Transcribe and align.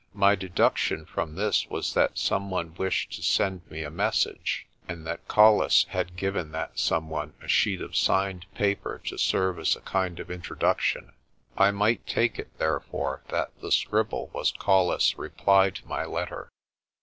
My 0.15 0.33
deduction 0.33 1.05
from 1.05 1.35
this 1.35 1.67
was 1.69 1.93
that 1.93 2.17
some 2.17 2.49
one 2.49 2.73
wished 2.73 3.11
to 3.11 3.21
send 3.21 3.61
me 3.69 3.83
a 3.83 3.91
message, 3.91 4.65
and 4.87 5.05
that 5.05 5.27
Colles 5.27 5.85
had 5.89 6.15
given 6.15 6.51
that 6.53 6.79
some 6.79 7.07
one 7.07 7.35
a 7.39 7.47
sheet 7.47 7.81
of 7.81 7.95
signed 7.95 8.47
paper 8.55 8.99
to 9.05 9.19
serve 9.19 9.59
as 9.59 9.75
a 9.75 9.81
kind 9.81 10.19
of 10.19 10.31
introduction. 10.31 11.13
I 11.55 11.69
might 11.69 12.07
take 12.07 12.39
it, 12.39 12.57
therefore, 12.57 13.21
that 13.29 13.51
the 13.61 13.71
scribble 13.71 14.31
was 14.33 14.51
Colles' 14.51 15.13
reply 15.19 15.69
to 15.69 15.87
my 15.87 16.03
letter. 16.05 16.49